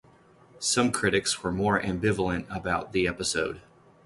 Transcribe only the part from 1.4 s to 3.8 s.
were more ambivalent about the episode.